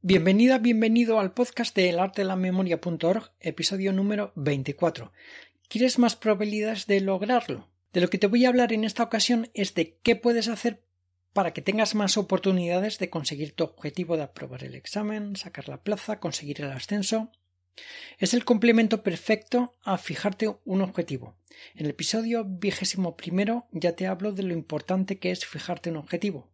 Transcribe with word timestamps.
Bienvenida, 0.00 0.58
bienvenido 0.58 1.18
al 1.18 1.32
podcast 1.32 1.74
de 1.74 1.92
memoria.org, 2.36 3.32
episodio 3.40 3.92
número 3.92 4.32
24. 4.36 5.12
¿Quieres 5.68 5.98
más 5.98 6.14
probabilidades 6.14 6.86
de 6.86 7.00
lograrlo? 7.00 7.68
De 7.92 8.00
lo 8.00 8.08
que 8.08 8.18
te 8.18 8.28
voy 8.28 8.44
a 8.44 8.50
hablar 8.50 8.72
en 8.72 8.84
esta 8.84 9.02
ocasión 9.02 9.50
es 9.54 9.74
de 9.74 9.98
qué 10.04 10.14
puedes 10.14 10.46
hacer 10.46 10.84
para 11.32 11.52
que 11.52 11.62
tengas 11.62 11.96
más 11.96 12.16
oportunidades 12.16 13.00
de 13.00 13.10
conseguir 13.10 13.56
tu 13.56 13.64
objetivo 13.64 14.16
de 14.16 14.22
aprobar 14.22 14.62
el 14.62 14.76
examen, 14.76 15.34
sacar 15.34 15.68
la 15.68 15.82
plaza, 15.82 16.20
conseguir 16.20 16.60
el 16.60 16.70
ascenso. 16.70 17.32
Es 18.18 18.34
el 18.34 18.44
complemento 18.44 19.02
perfecto 19.02 19.74
a 19.82 19.98
fijarte 19.98 20.48
un 20.64 20.80
objetivo. 20.80 21.34
En 21.74 21.86
el 21.86 21.90
episodio 21.90 22.44
vigésimo 22.44 23.16
primero 23.16 23.66
ya 23.72 23.96
te 23.96 24.06
hablo 24.06 24.30
de 24.30 24.44
lo 24.44 24.52
importante 24.52 25.18
que 25.18 25.32
es 25.32 25.44
fijarte 25.44 25.90
un 25.90 25.96
objetivo. 25.96 26.48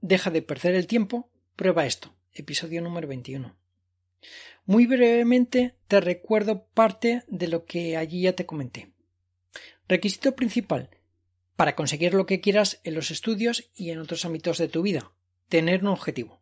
Deja 0.00 0.30
de 0.30 0.42
perder 0.42 0.76
el 0.76 0.86
tiempo, 0.86 1.28
prueba 1.56 1.86
esto 1.86 2.14
episodio 2.34 2.82
número 2.82 3.08
21. 3.08 3.54
Muy 4.66 4.86
brevemente 4.86 5.74
te 5.88 6.00
recuerdo 6.00 6.66
parte 6.74 7.22
de 7.28 7.48
lo 7.48 7.64
que 7.64 7.96
allí 7.96 8.22
ya 8.22 8.34
te 8.34 8.46
comenté. 8.46 8.90
Requisito 9.88 10.34
principal 10.34 10.90
para 11.56 11.76
conseguir 11.76 12.14
lo 12.14 12.26
que 12.26 12.40
quieras 12.40 12.80
en 12.84 12.94
los 12.94 13.10
estudios 13.10 13.70
y 13.74 13.90
en 13.90 13.98
otros 14.00 14.24
ámbitos 14.24 14.58
de 14.58 14.68
tu 14.68 14.82
vida. 14.82 15.12
Tener 15.48 15.82
un 15.82 15.88
objetivo. 15.88 16.40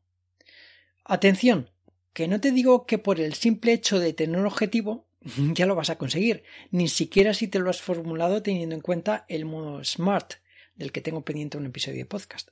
Atención, 1.05 1.70
que 2.12 2.28
no 2.28 2.41
te 2.41 2.53
digo 2.53 2.86
que 2.86 2.98
por 2.98 3.20
el 3.20 3.34
simple 3.34 3.72
hecho 3.72 3.98
de 3.98 4.12
tener 4.12 4.38
un 4.38 4.47
objetivo 4.47 5.06
ya 5.55 5.66
lo 5.66 5.75
vas 5.75 5.91
a 5.91 5.98
conseguir, 5.98 6.44
ni 6.70 6.88
siquiera 6.88 7.34
si 7.34 7.48
te 7.48 7.59
lo 7.59 7.70
has 7.70 7.81
formulado 7.81 8.42
teniendo 8.42 8.75
en 8.75 8.81
cuenta 8.81 9.25
el 9.28 9.44
modo 9.44 9.84
SMART, 9.84 10.34
del 10.75 10.92
que 10.92 11.00
tengo 11.00 11.25
pendiente 11.25 11.59
un 11.59 11.66
episodio 11.66 11.98
de 11.98 12.06
podcast. 12.06 12.50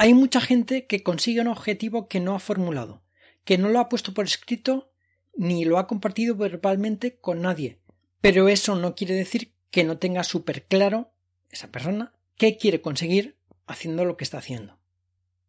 Hay 0.00 0.14
mucha 0.14 0.40
gente 0.40 0.86
que 0.86 1.02
consigue 1.02 1.40
un 1.40 1.48
objetivo 1.48 2.06
que 2.06 2.20
no 2.20 2.36
ha 2.36 2.38
formulado, 2.38 3.02
que 3.44 3.58
no 3.58 3.68
lo 3.68 3.80
ha 3.80 3.88
puesto 3.88 4.14
por 4.14 4.26
escrito 4.26 4.92
ni 5.34 5.64
lo 5.64 5.76
ha 5.76 5.88
compartido 5.88 6.36
verbalmente 6.36 7.18
con 7.18 7.42
nadie. 7.42 7.80
Pero 8.20 8.48
eso 8.48 8.76
no 8.76 8.94
quiere 8.94 9.14
decir 9.14 9.54
que 9.72 9.82
no 9.82 9.98
tenga 9.98 10.22
súper 10.22 10.66
claro 10.66 11.12
esa 11.50 11.72
persona 11.72 12.14
qué 12.36 12.56
quiere 12.56 12.80
conseguir 12.80 13.38
haciendo 13.66 14.04
lo 14.04 14.16
que 14.16 14.22
está 14.22 14.38
haciendo. 14.38 14.78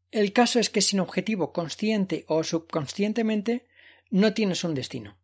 El 0.10 0.34
caso 0.34 0.60
es 0.60 0.72
que 0.72 0.82
sin 0.82 1.00
objetivo 1.00 1.54
consciente 1.54 2.26
o 2.28 2.44
subconscientemente 2.44 3.68
no 4.10 4.34
tienes 4.34 4.64
un 4.64 4.74
destino. 4.74 5.20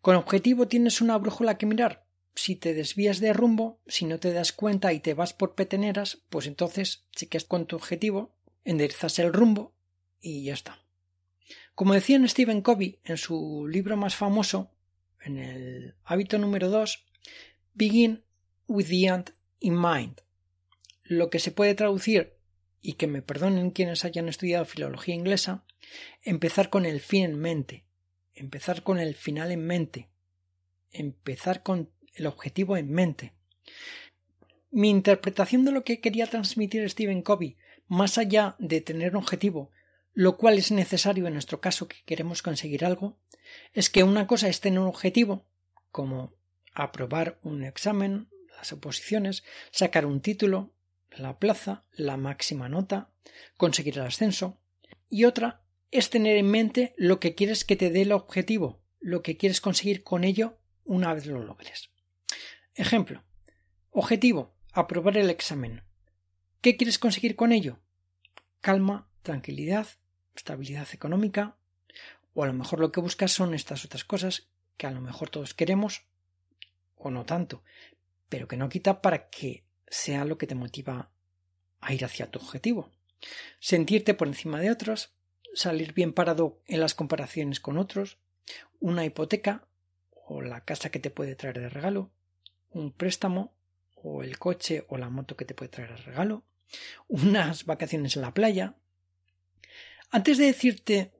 Con 0.00 0.16
objetivo 0.16 0.66
tienes 0.66 1.02
una 1.02 1.18
brújula 1.18 1.58
que 1.58 1.66
mirar. 1.66 2.06
Si 2.34 2.56
te 2.56 2.72
desvías 2.72 3.20
de 3.20 3.34
rumbo, 3.34 3.80
si 3.86 4.06
no 4.06 4.18
te 4.18 4.32
das 4.32 4.52
cuenta 4.52 4.94
y 4.94 5.00
te 5.00 5.12
vas 5.12 5.34
por 5.34 5.54
peteneras, 5.54 6.22
pues 6.30 6.46
entonces 6.46 7.04
sí 7.14 7.26
que 7.26 7.38
con 7.42 7.66
tu 7.66 7.76
objetivo 7.76 8.35
enderezas 8.66 9.18
el 9.18 9.32
rumbo 9.32 9.72
y 10.20 10.44
ya 10.44 10.54
está. 10.54 10.82
Como 11.74 11.94
decía 11.94 12.20
Stephen 12.28 12.60
Covey 12.60 12.98
en 13.04 13.16
su 13.16 13.66
libro 13.68 13.96
más 13.96 14.14
famoso, 14.14 14.70
en 15.20 15.38
el 15.38 15.94
hábito 16.04 16.38
número 16.38 16.68
2, 16.68 17.06
Begin 17.74 18.22
with 18.66 18.86
the 18.86 19.06
end 19.06 19.30
in 19.60 19.74
mind. 19.80 20.20
Lo 21.02 21.30
que 21.30 21.38
se 21.38 21.52
puede 21.52 21.74
traducir, 21.74 22.36
y 22.80 22.94
que 22.94 23.06
me 23.06 23.20
perdonen 23.20 23.72
quienes 23.72 24.04
hayan 24.04 24.28
estudiado 24.28 24.64
filología 24.64 25.14
inglesa, 25.14 25.64
empezar 26.22 26.70
con 26.70 26.86
el 26.86 27.00
fin 27.00 27.24
en 27.24 27.38
mente, 27.38 27.84
empezar 28.34 28.82
con 28.84 28.98
el 28.98 29.14
final 29.14 29.50
en 29.50 29.66
mente, 29.66 30.08
empezar 30.92 31.62
con 31.62 31.90
el 32.14 32.26
objetivo 32.26 32.76
en 32.76 32.90
mente. 32.90 33.32
Mi 34.70 34.88
interpretación 34.88 35.64
de 35.64 35.72
lo 35.72 35.84
que 35.84 36.00
quería 36.00 36.28
transmitir 36.28 36.88
Stephen 36.88 37.22
Covey 37.22 37.56
más 37.88 38.18
allá 38.18 38.56
de 38.58 38.80
tener 38.80 39.12
un 39.12 39.22
objetivo, 39.22 39.70
lo 40.12 40.36
cual 40.36 40.58
es 40.58 40.70
necesario 40.70 41.26
en 41.26 41.34
nuestro 41.34 41.60
caso 41.60 41.88
que 41.88 42.02
queremos 42.06 42.42
conseguir 42.42 42.84
algo, 42.84 43.18
es 43.72 43.90
que 43.90 44.02
una 44.02 44.26
cosa 44.26 44.48
es 44.48 44.60
tener 44.60 44.80
un 44.80 44.88
objetivo, 44.88 45.44
como 45.92 46.32
aprobar 46.72 47.38
un 47.42 47.64
examen, 47.64 48.28
las 48.56 48.72
oposiciones, 48.72 49.44
sacar 49.70 50.06
un 50.06 50.20
título, 50.20 50.72
la 51.10 51.38
plaza, 51.38 51.84
la 51.92 52.16
máxima 52.16 52.68
nota, 52.68 53.10
conseguir 53.56 53.98
el 53.98 54.06
ascenso, 54.06 54.58
y 55.08 55.24
otra 55.24 55.62
es 55.90 56.10
tener 56.10 56.36
en 56.36 56.50
mente 56.50 56.94
lo 56.96 57.20
que 57.20 57.34
quieres 57.34 57.64
que 57.64 57.76
te 57.76 57.90
dé 57.90 58.02
el 58.02 58.12
objetivo, 58.12 58.80
lo 59.00 59.22
que 59.22 59.36
quieres 59.36 59.60
conseguir 59.60 60.02
con 60.02 60.24
ello 60.24 60.58
una 60.84 61.12
vez 61.14 61.26
lo 61.26 61.42
logres. 61.42 61.90
Ejemplo. 62.74 63.22
Objetivo. 63.90 64.54
Aprobar 64.72 65.16
el 65.16 65.30
examen. 65.30 65.82
¿Qué 66.66 66.76
quieres 66.76 66.98
conseguir 66.98 67.36
con 67.36 67.52
ello? 67.52 67.78
Calma, 68.60 69.06
tranquilidad, 69.22 69.86
estabilidad 70.34 70.88
económica, 70.92 71.54
o 72.34 72.42
a 72.42 72.48
lo 72.48 72.54
mejor 72.54 72.80
lo 72.80 72.90
que 72.90 72.98
buscas 72.98 73.30
son 73.30 73.54
estas 73.54 73.84
otras 73.84 74.02
cosas 74.02 74.48
que 74.76 74.88
a 74.88 74.90
lo 74.90 75.00
mejor 75.00 75.30
todos 75.30 75.54
queremos, 75.54 76.02
o 76.96 77.12
no 77.12 77.24
tanto, 77.24 77.62
pero 78.28 78.48
que 78.48 78.56
no 78.56 78.68
quita 78.68 79.00
para 79.00 79.28
que 79.28 79.62
sea 79.86 80.24
lo 80.24 80.38
que 80.38 80.48
te 80.48 80.56
motiva 80.56 81.12
a 81.80 81.94
ir 81.94 82.04
hacia 82.04 82.32
tu 82.32 82.40
objetivo. 82.40 82.90
Sentirte 83.60 84.14
por 84.14 84.26
encima 84.26 84.58
de 84.58 84.72
otros, 84.72 85.14
salir 85.54 85.92
bien 85.92 86.12
parado 86.12 86.58
en 86.66 86.80
las 86.80 86.94
comparaciones 86.94 87.60
con 87.60 87.78
otros, 87.78 88.18
una 88.80 89.04
hipoteca 89.04 89.68
o 90.10 90.42
la 90.42 90.64
casa 90.64 90.90
que 90.90 90.98
te 90.98 91.10
puede 91.10 91.36
traer 91.36 91.60
de 91.60 91.68
regalo, 91.68 92.10
un 92.70 92.90
préstamo 92.90 93.54
o 93.94 94.24
el 94.24 94.40
coche 94.40 94.84
o 94.88 94.98
la 94.98 95.10
moto 95.10 95.36
que 95.36 95.44
te 95.44 95.54
puede 95.54 95.68
traer 95.68 95.90
de 95.90 95.98
regalo, 95.98 96.42
unas 97.08 97.64
vacaciones 97.64 98.16
en 98.16 98.22
la 98.22 98.34
playa. 98.34 98.76
Antes 100.10 100.38
de 100.38 100.46
decirte 100.46 101.12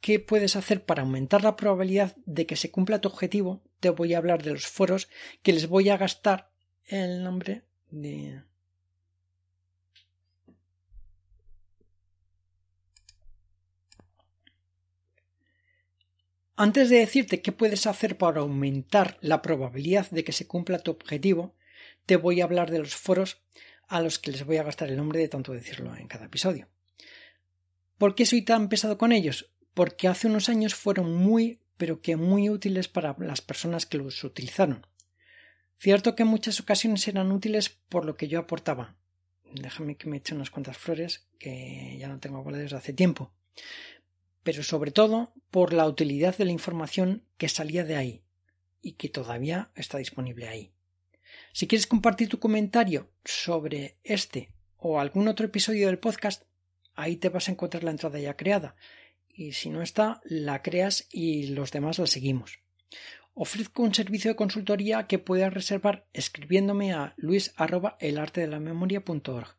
qué 0.00 0.20
puedes 0.20 0.56
hacer 0.56 0.84
para 0.84 1.02
aumentar 1.02 1.42
la 1.42 1.56
probabilidad 1.56 2.16
de 2.26 2.46
que 2.46 2.56
se 2.56 2.70
cumpla 2.70 3.00
tu 3.00 3.08
objetivo, 3.08 3.62
te 3.80 3.90
voy 3.90 4.14
a 4.14 4.18
hablar 4.18 4.42
de 4.42 4.52
los 4.52 4.66
foros 4.66 5.08
que 5.42 5.52
les 5.52 5.68
voy 5.68 5.88
a 5.88 5.96
gastar 5.96 6.50
el 6.86 7.22
nombre 7.22 7.62
de 7.90 8.42
Antes 16.60 16.90
de 16.90 16.98
decirte 16.98 17.40
qué 17.40 17.52
puedes 17.52 17.86
hacer 17.86 18.18
para 18.18 18.40
aumentar 18.40 19.16
la 19.20 19.42
probabilidad 19.42 20.10
de 20.10 20.24
que 20.24 20.32
se 20.32 20.48
cumpla 20.48 20.80
tu 20.80 20.90
objetivo, 20.90 21.54
te 22.04 22.16
voy 22.16 22.40
a 22.40 22.44
hablar 22.44 22.72
de 22.72 22.80
los 22.80 22.96
foros 22.96 23.40
a 23.88 24.00
los 24.00 24.18
que 24.18 24.30
les 24.30 24.44
voy 24.44 24.58
a 24.58 24.62
gastar 24.62 24.90
el 24.90 24.96
nombre 24.96 25.18
de 25.18 25.28
tanto 25.28 25.52
decirlo 25.52 25.96
en 25.96 26.06
cada 26.06 26.26
episodio. 26.26 26.68
¿Por 27.96 28.14
qué 28.14 28.26
soy 28.26 28.42
tan 28.42 28.68
pesado 28.68 28.98
con 28.98 29.12
ellos? 29.12 29.50
Porque 29.74 30.08
hace 30.08 30.28
unos 30.28 30.48
años 30.48 30.74
fueron 30.74 31.14
muy, 31.14 31.60
pero 31.76 32.00
que 32.00 32.16
muy 32.16 32.50
útiles 32.50 32.86
para 32.88 33.16
las 33.18 33.40
personas 33.40 33.86
que 33.86 33.98
los 33.98 34.22
utilizaron. 34.22 34.86
Cierto 35.78 36.14
que 36.14 36.24
en 36.24 36.28
muchas 36.28 36.60
ocasiones 36.60 37.06
eran 37.08 37.32
útiles 37.32 37.70
por 37.70 38.04
lo 38.04 38.16
que 38.16 38.28
yo 38.28 38.38
aportaba. 38.38 38.96
Déjame 39.52 39.96
que 39.96 40.08
me 40.08 40.18
eche 40.18 40.34
unas 40.34 40.50
cuantas 40.50 40.76
flores 40.76 41.26
que 41.38 41.96
ya 41.98 42.08
no 42.08 42.18
tengo 42.18 42.44
desde 42.52 42.76
hace 42.76 42.92
tiempo. 42.92 43.32
Pero 44.42 44.62
sobre 44.62 44.90
todo 44.90 45.32
por 45.50 45.72
la 45.72 45.86
utilidad 45.86 46.36
de 46.36 46.44
la 46.44 46.52
información 46.52 47.24
que 47.36 47.48
salía 47.48 47.84
de 47.84 47.96
ahí 47.96 48.22
y 48.82 48.92
que 48.92 49.08
todavía 49.08 49.70
está 49.74 49.98
disponible 49.98 50.48
ahí. 50.48 50.72
Si 51.52 51.66
quieres 51.66 51.86
compartir 51.86 52.28
tu 52.28 52.38
comentario 52.38 53.10
sobre 53.24 53.96
este 54.04 54.50
o 54.76 55.00
algún 55.00 55.28
otro 55.28 55.46
episodio 55.46 55.86
del 55.86 55.98
podcast, 55.98 56.44
ahí 56.94 57.16
te 57.16 57.28
vas 57.28 57.48
a 57.48 57.52
encontrar 57.52 57.84
la 57.84 57.90
entrada 57.90 58.18
ya 58.18 58.36
creada. 58.36 58.76
Y 59.28 59.52
si 59.52 59.70
no 59.70 59.82
está, 59.82 60.20
la 60.24 60.62
creas 60.62 61.06
y 61.10 61.48
los 61.48 61.70
demás 61.70 61.98
la 61.98 62.06
seguimos. 62.06 62.58
Ofrezco 63.34 63.84
un 63.84 63.94
servicio 63.94 64.32
de 64.32 64.36
consultoría 64.36 65.06
que 65.06 65.20
puedes 65.20 65.54
reservar 65.54 66.08
escribiéndome 66.12 66.92
a 66.92 67.14
luis.elartedelamemoria.org. 67.16 69.56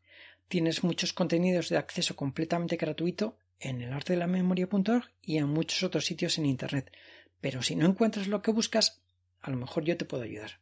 Tienes 0.49 0.83
muchos 0.83 1.13
contenidos 1.13 1.69
de 1.69 1.77
acceso 1.77 2.15
completamente 2.15 2.75
gratuito 2.75 3.37
en 3.59 3.81
elartedelamemoria.org 3.81 5.11
y 5.21 5.37
en 5.37 5.47
muchos 5.47 5.83
otros 5.83 6.05
sitios 6.05 6.37
en 6.37 6.45
Internet. 6.45 6.91
Pero 7.39 7.61
si 7.61 7.75
no 7.75 7.85
encuentras 7.85 8.27
lo 8.27 8.41
que 8.41 8.51
buscas, 8.51 9.01
a 9.39 9.49
lo 9.49 9.55
mejor 9.55 9.85
yo 9.85 9.95
te 9.95 10.05
puedo 10.05 10.23
ayudar. 10.23 10.59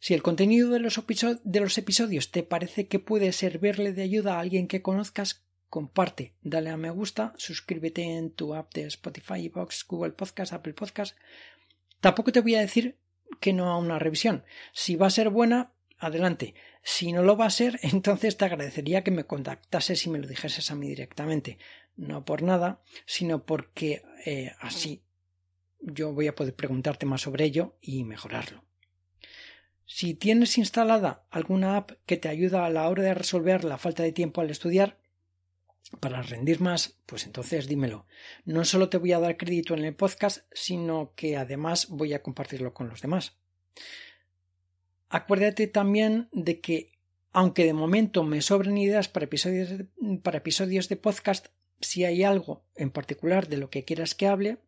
Si 0.00 0.14
el 0.14 0.22
contenido 0.22 0.70
de 0.70 0.78
los, 0.78 0.98
episodios 0.98 2.30
te 2.30 2.42
parece 2.42 2.86
que 2.86 2.98
puede 2.98 3.32
servirle 3.32 3.92
de 3.92 4.02
ayuda 4.02 4.36
a 4.36 4.40
alguien 4.40 4.68
que 4.68 4.82
conozcas, 4.82 5.44
comparte, 5.68 6.34
dale 6.42 6.70
a 6.70 6.76
me 6.76 6.90
gusta, 6.90 7.34
suscríbete 7.36 8.02
en 8.02 8.30
tu 8.30 8.54
app 8.54 8.72
de 8.74 8.84
Spotify, 8.84 9.48
Box, 9.48 9.84
Google 9.86 10.12
Podcast, 10.12 10.52
Apple 10.52 10.74
Podcast. 10.74 11.16
Tampoco 12.00 12.30
te 12.30 12.40
voy 12.40 12.54
a 12.54 12.60
decir 12.60 12.96
que 13.40 13.52
no 13.52 13.70
a 13.70 13.78
una 13.78 13.98
revisión. 13.98 14.44
Si 14.72 14.96
va 14.96 15.08
a 15.08 15.10
ser 15.10 15.30
buena, 15.30 15.72
adelante. 15.98 16.54
Si 16.82 17.12
no 17.12 17.22
lo 17.22 17.36
va 17.36 17.46
a 17.46 17.50
ser, 17.50 17.78
entonces 17.82 18.36
te 18.36 18.44
agradecería 18.44 19.02
que 19.02 19.10
me 19.10 19.24
contactases 19.24 20.06
y 20.06 20.10
me 20.10 20.18
lo 20.18 20.28
dijeses 20.28 20.70
a 20.70 20.74
mí 20.74 20.88
directamente. 20.88 21.58
No 21.96 22.24
por 22.24 22.42
nada, 22.42 22.80
sino 23.04 23.44
porque 23.44 24.02
eh, 24.24 24.52
así 24.60 25.02
yo 25.80 26.12
voy 26.12 26.28
a 26.28 26.34
poder 26.34 26.54
preguntarte 26.54 27.06
más 27.06 27.22
sobre 27.22 27.44
ello 27.44 27.76
y 27.80 28.04
mejorarlo. 28.04 28.64
Si 29.90 30.12
tienes 30.12 30.58
instalada 30.58 31.24
alguna 31.30 31.78
app 31.78 31.92
que 32.04 32.18
te 32.18 32.28
ayuda 32.28 32.66
a 32.66 32.70
la 32.70 32.86
hora 32.90 33.02
de 33.02 33.14
resolver 33.14 33.64
la 33.64 33.78
falta 33.78 34.02
de 34.02 34.12
tiempo 34.12 34.42
al 34.42 34.50
estudiar, 34.50 34.98
para 35.98 36.20
rendir 36.20 36.60
más, 36.60 36.94
pues 37.06 37.24
entonces 37.24 37.68
dímelo. 37.68 38.06
No 38.44 38.66
solo 38.66 38.90
te 38.90 38.98
voy 38.98 39.12
a 39.12 39.18
dar 39.18 39.38
crédito 39.38 39.72
en 39.72 39.86
el 39.86 39.94
podcast, 39.94 40.46
sino 40.52 41.14
que 41.16 41.38
además 41.38 41.88
voy 41.88 42.12
a 42.12 42.22
compartirlo 42.22 42.74
con 42.74 42.90
los 42.90 43.00
demás. 43.00 43.38
Acuérdate 45.08 45.66
también 45.68 46.28
de 46.32 46.60
que, 46.60 46.92
aunque 47.32 47.64
de 47.64 47.72
momento 47.72 48.24
me 48.24 48.42
sobren 48.42 48.76
ideas 48.76 49.08
para 49.08 49.24
episodios 49.24 49.70
de, 49.70 49.86
para 50.22 50.36
episodios 50.36 50.90
de 50.90 50.96
podcast, 50.96 51.46
si 51.80 52.04
hay 52.04 52.24
algo 52.24 52.62
en 52.74 52.90
particular 52.90 53.48
de 53.48 53.56
lo 53.56 53.70
que 53.70 53.86
quieras 53.86 54.14
que 54.14 54.26
hable, 54.26 54.58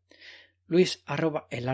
luis 0.66 1.02
arroba 1.04 1.46
el 1.50 1.68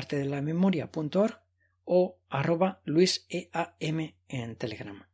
o 1.87 2.19
arroba 2.29 2.83
luiseam 2.85 4.13
en 4.29 4.57
Telegram. 4.57 5.07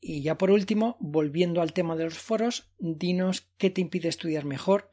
Y 0.00 0.22
ya 0.22 0.36
por 0.36 0.50
último, 0.50 0.96
volviendo 1.00 1.62
al 1.62 1.72
tema 1.72 1.96
de 1.96 2.04
los 2.04 2.18
foros, 2.18 2.70
dinos 2.78 3.48
qué 3.56 3.70
te 3.70 3.80
impide 3.80 4.08
estudiar 4.08 4.44
mejor 4.44 4.90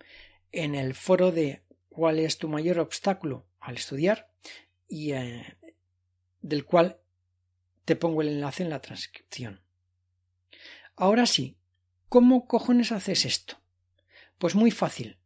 en 0.52 0.76
el 0.76 0.94
foro 0.94 1.32
de 1.32 1.64
cuál 1.90 2.20
es 2.20 2.38
tu 2.38 2.48
mayor 2.48 2.80
obstáculo 2.80 3.46
al 3.60 3.76
estudiar 3.76 4.30
y 4.88 5.12
eh, 5.12 5.58
del 6.42 6.66
cual 6.66 7.00
te 7.84 7.96
pongo 7.96 8.22
el 8.22 8.30
enlace 8.30 8.64
en 8.64 8.70
la 8.70 8.82
transcripción. 8.82 9.62
Ahora 10.96 11.26
sí, 11.26 11.58
¿cómo 12.10 12.48
cojones 12.48 12.92
haces 12.92 13.26
esto? 13.26 13.60
Pues 14.38 14.56
muy 14.56 14.72
fácil, 14.72 15.18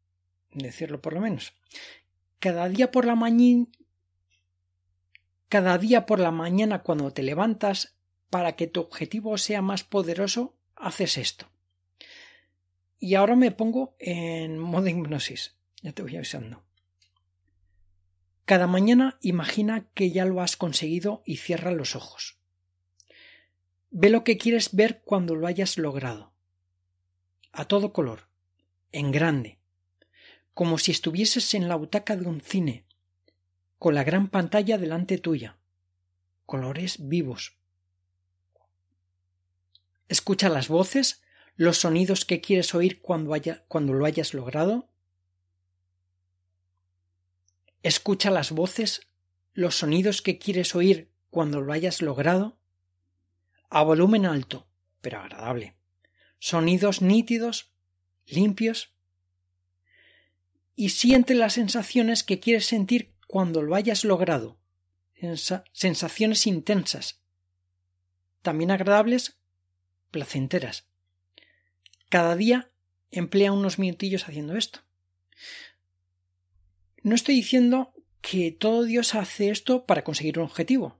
decirlo 0.53 1.01
por 1.01 1.13
lo 1.13 1.21
menos. 1.21 1.53
Cada 2.39 2.69
día 2.69 2.91
por 2.91 3.05
la 3.05 3.15
mañana 3.15 3.65
cada 5.51 5.77
día 5.77 6.05
por 6.05 6.21
la 6.21 6.31
mañana 6.31 6.81
cuando 6.81 7.11
te 7.11 7.23
levantas 7.23 7.97
para 8.29 8.55
que 8.55 8.67
tu 8.67 8.79
objetivo 8.79 9.37
sea 9.37 9.61
más 9.61 9.83
poderoso, 9.83 10.55
haces 10.77 11.17
esto. 11.17 11.51
Y 12.99 13.15
ahora 13.15 13.35
me 13.35 13.51
pongo 13.51 13.93
en 13.99 14.57
modo 14.57 14.87
hipnosis. 14.87 15.57
Ya 15.81 15.91
te 15.91 16.03
voy 16.03 16.15
avisando. 16.15 16.63
Cada 18.45 18.65
mañana 18.65 19.17
imagina 19.19 19.89
que 19.93 20.11
ya 20.11 20.23
lo 20.23 20.39
has 20.39 20.55
conseguido 20.55 21.21
y 21.25 21.35
cierra 21.35 21.71
los 21.71 21.97
ojos. 21.97 22.37
Ve 23.89 24.09
lo 24.09 24.23
que 24.23 24.37
quieres 24.37 24.73
ver 24.73 25.01
cuando 25.03 25.35
lo 25.35 25.47
hayas 25.47 25.77
logrado. 25.77 26.31
A 27.51 27.65
todo 27.65 27.91
color, 27.91 28.29
en 28.93 29.11
grande, 29.11 29.59
como 30.53 30.77
si 30.77 30.91
estuvieses 30.91 31.53
en 31.55 31.67
la 31.67 31.75
butaca 31.75 32.15
de 32.15 32.25
un 32.25 32.39
cine, 32.39 32.85
con 33.81 33.95
la 33.95 34.03
gran 34.03 34.27
pantalla 34.27 34.77
delante 34.77 35.17
tuya. 35.17 35.57
Colores 36.45 36.97
vivos. 37.09 37.57
Escucha 40.07 40.49
las 40.49 40.67
voces, 40.67 41.23
los 41.55 41.79
sonidos 41.79 42.23
que 42.23 42.41
quieres 42.41 42.75
oír 42.75 43.01
cuando, 43.01 43.35
cuando 43.67 43.93
lo 43.93 44.05
hayas 44.05 44.35
logrado. 44.35 44.87
Escucha 47.81 48.29
las 48.29 48.51
voces, 48.51 49.07
los 49.53 49.77
sonidos 49.77 50.21
que 50.21 50.37
quieres 50.37 50.75
oír 50.75 51.09
cuando 51.31 51.59
lo 51.59 51.73
hayas 51.73 52.03
logrado. 52.03 52.59
A 53.71 53.81
volumen 53.81 54.27
alto, 54.27 54.67
pero 55.01 55.21
agradable. 55.21 55.73
Sonidos 56.37 57.01
nítidos, 57.01 57.71
limpios. 58.27 58.93
Y 60.75 60.89
siente 60.89 61.33
las 61.33 61.53
sensaciones 61.53 62.23
que 62.23 62.39
quieres 62.39 62.67
sentir 62.67 63.11
cuando 63.31 63.61
lo 63.61 63.75
hayas 63.75 64.03
logrado. 64.03 64.57
sensaciones 65.71 66.45
intensas, 66.47 67.21
también 68.41 68.71
agradables, 68.71 69.37
placenteras. 70.11 70.85
Cada 72.09 72.35
día 72.35 72.71
emplea 73.09 73.53
unos 73.53 73.79
minutillos 73.79 74.27
haciendo 74.27 74.57
esto. 74.57 74.81
No 77.03 77.15
estoy 77.15 77.35
diciendo 77.35 77.93
que 78.19 78.51
todo 78.51 78.83
Dios 78.83 79.15
hace 79.15 79.49
esto 79.49 79.85
para 79.85 80.03
conseguir 80.03 80.37
un 80.37 80.45
objetivo, 80.45 80.99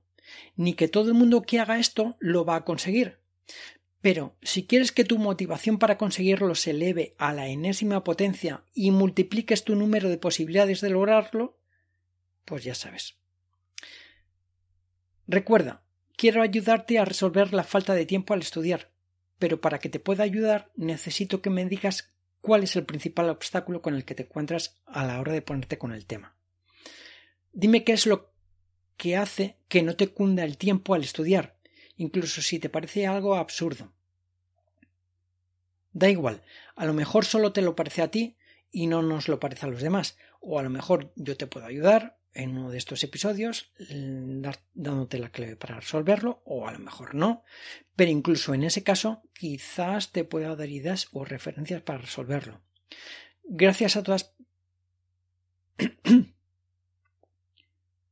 ni 0.56 0.74
que 0.74 0.88
todo 0.88 1.10
el 1.10 1.16
mundo 1.16 1.42
que 1.42 1.60
haga 1.60 1.80
esto 1.80 2.16
lo 2.20 2.46
va 2.46 2.56
a 2.56 2.64
conseguir. 2.64 3.20
Pero 4.00 4.38
si 4.42 4.66
quieres 4.66 4.94
que 4.94 5.04
tu 5.04 5.18
motivación 5.18 5.80
para 5.80 5.98
conseguirlo 5.98 6.56
se 6.56 6.72
eleve 6.72 7.14
a 7.18 7.34
la 7.34 7.50
enésima 7.50 8.06
potencia 8.06 8.64
y 8.74 8.92
multipliques 8.92 9.66
tu 9.66 9.76
número 9.76 10.08
de 10.08 10.18
posibilidades 10.18 10.80
de 10.80 10.92
lograrlo, 10.92 11.61
pues 12.46 12.64
ya 12.64 12.76
sabes. 12.76 13.18
Recuerda, 15.28 15.84
quiero 16.18 16.42
ayudarte 16.42 17.00
a 17.00 17.06
resolver 17.06 17.54
la 17.54 17.64
falta 17.64 17.94
de 17.94 18.06
tiempo 18.06 18.34
al 18.34 18.42
estudiar, 18.42 18.92
pero 19.40 19.62
para 19.62 19.80
que 19.80 19.90
te 19.90 20.00
pueda 20.00 20.24
ayudar 20.24 20.72
necesito 20.76 21.42
que 21.42 21.50
me 21.50 21.66
digas 21.66 22.14
cuál 22.42 22.64
es 22.64 22.76
el 22.76 22.86
principal 22.86 23.30
obstáculo 23.30 23.82
con 23.82 23.96
el 23.96 24.06
que 24.06 24.16
te 24.16 24.24
encuentras 24.24 24.82
a 24.86 25.06
la 25.06 25.20
hora 25.20 25.34
de 25.34 25.42
ponerte 25.42 25.78
con 25.78 25.94
el 25.94 26.06
tema. 26.06 26.36
Dime 27.54 27.84
qué 27.84 27.94
es 27.94 28.06
lo 28.06 28.32
que 28.98 29.18
hace 29.18 29.58
que 29.68 29.84
no 29.84 29.96
te 29.96 30.10
cunda 30.10 30.44
el 30.44 30.58
tiempo 30.58 30.94
al 30.94 31.04
estudiar, 31.04 31.58
incluso 31.98 32.42
si 32.42 32.60
te 32.60 32.70
parece 32.70 33.08
algo 33.08 33.36
absurdo. 33.36 33.92
Da 35.94 36.10
igual, 36.10 36.44
a 36.76 36.86
lo 36.86 36.94
mejor 36.94 37.26
solo 37.26 37.52
te 37.52 37.62
lo 37.62 37.76
parece 37.76 38.02
a 38.02 38.12
ti 38.12 38.38
y 38.72 38.88
no 38.88 39.02
nos 39.02 39.28
lo 39.28 39.40
parece 39.40 39.66
a 39.66 39.70
los 39.70 39.82
demás, 39.82 40.18
o 40.40 40.60
a 40.60 40.64
lo 40.64 40.70
mejor 40.70 41.12
yo 41.16 41.36
te 41.36 41.48
puedo 41.48 41.66
ayudar, 41.66 42.18
en 42.34 42.58
uno 42.58 42.70
de 42.72 42.78
estos 42.78 43.04
episodios 43.04 43.72
dándote 44.74 45.20
la 45.20 45.32
clave 45.32 45.56
para 45.56 45.80
resolverlo 45.80 46.42
o 46.46 46.68
a 46.68 46.72
lo 46.72 46.80
mejor 46.80 47.16
no, 47.16 47.44
pero 47.96 48.12
incluso 48.12 48.54
en 48.54 48.64
ese 48.64 48.84
caso 48.84 49.22
quizás 49.34 50.12
te 50.12 50.24
pueda 50.24 50.56
dar 50.56 50.70
ideas 50.70 51.10
o 51.12 51.26
referencias 51.26 51.82
para 51.82 52.00
resolverlo. 52.00 52.62
Gracias 53.44 53.96
a 53.98 54.04
todas 54.04 54.34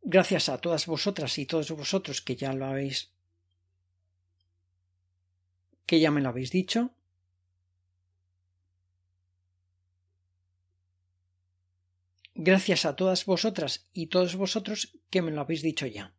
gracias 0.01 0.49
a 0.49 0.57
todas 0.57 0.85
vosotras 0.85 1.37
y 1.37 1.45
todos 1.45 1.71
vosotros 1.71 2.21
que 2.21 2.35
ya 2.35 2.53
lo 2.53 2.65
habéis 2.65 3.13
que 5.85 5.99
ya 5.99 6.11
me 6.11 6.21
lo 6.21 6.29
habéis 6.29 6.51
dicho 6.51 6.93
Gracias 12.41 12.85
a 12.85 12.95
todas 12.95 13.25
vosotras 13.25 13.89
y 13.91 14.07
todos 14.07 14.37
vosotros 14.37 14.97
que 15.09 15.21
me 15.21 15.29
lo 15.29 15.41
habéis 15.41 15.61
dicho 15.61 15.85
ya. 15.85 16.13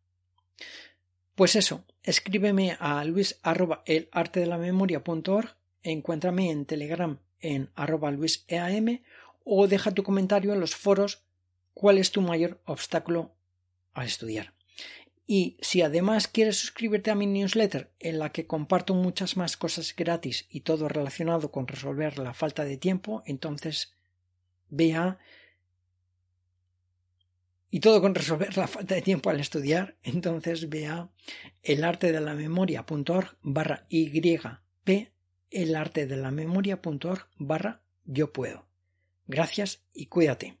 Pues 1.33 1.55
eso, 1.55 1.83
escríbeme 2.03 2.77
a 2.79 3.03
luis 3.05 3.39
arroba 3.41 3.81
el 3.87 4.07
arte 4.11 4.39
de 4.39 4.45
la 4.45 4.59
memoria.org, 4.59 5.57
encuéntrame 5.81 6.51
en 6.51 6.65
Telegram 6.65 7.17
en 7.39 7.71
arroba 7.73 8.11
luiseam 8.11 9.01
o 9.43 9.65
deja 9.65 9.95
tu 9.95 10.03
comentario 10.03 10.53
en 10.53 10.59
los 10.59 10.75
foros 10.75 11.23
cuál 11.73 11.97
es 11.97 12.11
tu 12.11 12.21
mayor 12.21 12.61
obstáculo 12.65 13.33
al 13.95 14.05
estudiar. 14.05 14.53
Y 15.25 15.57
si 15.59 15.81
además 15.81 16.27
quieres 16.27 16.57
suscribirte 16.57 17.09
a 17.09 17.15
mi 17.15 17.25
newsletter 17.25 17.89
en 17.99 18.19
la 18.19 18.31
que 18.31 18.45
comparto 18.45 18.93
muchas 18.93 19.37
más 19.37 19.57
cosas 19.57 19.95
gratis 19.95 20.45
y 20.51 20.59
todo 20.59 20.87
relacionado 20.87 21.49
con 21.51 21.67
resolver 21.67 22.19
la 22.19 22.35
falta 22.35 22.63
de 22.63 22.77
tiempo, 22.77 23.23
entonces 23.25 23.95
ve 24.69 24.93
a 24.93 25.17
y 27.71 27.79
todo 27.79 28.01
con 28.01 28.13
resolver 28.13 28.55
la 28.57 28.67
falta 28.67 28.95
de 28.95 29.01
tiempo 29.01 29.29
al 29.29 29.39
estudiar, 29.39 29.97
entonces 30.03 30.69
vea 30.69 31.09
el 31.63 31.83
arte 31.83 32.11
de 32.11 32.19
la 32.19 32.35
memoria.org 32.35 33.37
barra 33.41 33.87
YP, 33.89 35.11
el 35.49 35.75
arte 35.75 36.05
de 36.05 36.17
la 36.17 36.31
memoria.org 36.31 37.27
barra 37.37 37.81
yo 38.03 38.33
puedo. 38.33 38.67
Gracias 39.25 39.83
y 39.93 40.07
cuídate. 40.07 40.60